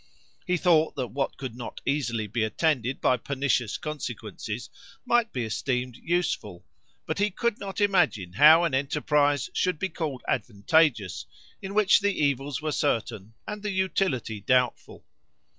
He 0.47 0.57
thought 0.57 0.95
that 0.95 1.09
what 1.09 1.37
could 1.37 1.55
not 1.55 1.79
easily 1.85 2.25
be 2.25 2.43
attended 2.43 3.01
by 3.01 3.17
pernicious 3.17 3.77
consequences 3.77 4.67
might 5.05 5.31
be 5.31 5.43
esteemed 5.45 5.95
useful, 5.95 6.65
but 7.05 7.19
he 7.19 7.29
could 7.29 7.59
not 7.59 7.79
imagine 7.79 8.33
how 8.33 8.63
an 8.63 8.73
enterprise 8.73 9.51
should 9.53 9.77
be 9.77 9.89
called 9.89 10.23
advantageous 10.27 11.27
in 11.61 11.75
which 11.75 11.99
the 11.99 12.19
evils 12.19 12.63
were 12.63 12.71
certain 12.71 13.35
and 13.45 13.61
the 13.61 13.69
utility 13.69 14.39
doubtful. 14.41 15.05